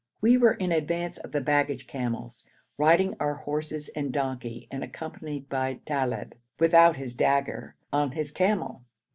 We 0.19 0.35
were 0.35 0.53
in 0.55 0.71
advance 0.71 1.19
of 1.19 1.31
the 1.31 1.41
baggage 1.41 1.85
camels, 1.85 2.43
riding 2.75 3.15
our 3.19 3.35
horses 3.35 3.87
and 3.89 4.11
donkey, 4.11 4.67
and 4.71 4.83
accompanied 4.83 5.47
by 5.47 5.75
Talib, 5.85 6.33
without 6.59 6.95
his 6.95 7.13
dagger, 7.13 7.75
on 7.93 8.13
his 8.13 8.31
camel. 8.31 8.81